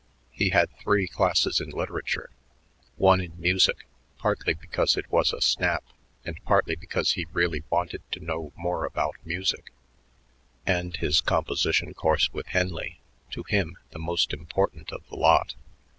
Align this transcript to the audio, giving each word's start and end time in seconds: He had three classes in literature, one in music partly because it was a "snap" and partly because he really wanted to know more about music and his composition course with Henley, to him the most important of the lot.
He 0.31 0.49
had 0.49 0.75
three 0.79 1.07
classes 1.07 1.61
in 1.61 1.69
literature, 1.69 2.31
one 2.95 3.21
in 3.21 3.39
music 3.39 3.85
partly 4.17 4.55
because 4.55 4.97
it 4.97 5.11
was 5.11 5.31
a 5.31 5.41
"snap" 5.41 5.83
and 6.25 6.43
partly 6.43 6.75
because 6.75 7.11
he 7.11 7.27
really 7.33 7.63
wanted 7.69 8.01
to 8.13 8.19
know 8.19 8.51
more 8.55 8.83
about 8.83 9.17
music 9.23 9.71
and 10.65 10.97
his 10.97 11.21
composition 11.21 11.93
course 11.93 12.33
with 12.33 12.47
Henley, 12.47 12.99
to 13.29 13.43
him 13.43 13.77
the 13.91 13.99
most 13.99 14.33
important 14.33 14.91
of 14.91 15.07
the 15.07 15.17
lot. 15.17 15.53